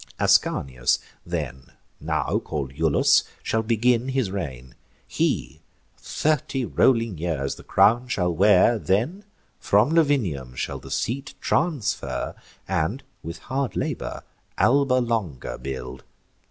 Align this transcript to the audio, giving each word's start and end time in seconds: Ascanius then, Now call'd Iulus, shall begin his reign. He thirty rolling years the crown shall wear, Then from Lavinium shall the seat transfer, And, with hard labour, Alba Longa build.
Ascanius 0.19 0.97
then, 1.27 1.73
Now 1.99 2.39
call'd 2.43 2.71
Iulus, 2.73 3.23
shall 3.43 3.61
begin 3.61 4.07
his 4.07 4.31
reign. 4.31 4.73
He 5.07 5.61
thirty 5.95 6.65
rolling 6.65 7.19
years 7.19 7.53
the 7.53 7.61
crown 7.63 8.07
shall 8.07 8.33
wear, 8.33 8.79
Then 8.79 9.25
from 9.59 9.91
Lavinium 9.91 10.55
shall 10.55 10.79
the 10.79 10.89
seat 10.89 11.35
transfer, 11.39 12.33
And, 12.67 13.03
with 13.21 13.37
hard 13.45 13.75
labour, 13.75 14.23
Alba 14.57 14.93
Longa 14.95 15.59
build. 15.59 16.03